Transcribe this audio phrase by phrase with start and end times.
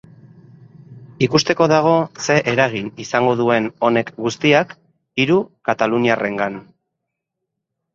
[1.27, 1.91] Ikusteko dago
[2.29, 4.77] ze eragin izango duen honek guztiak
[5.23, 5.41] hiru
[5.73, 6.63] kataluniarrengan.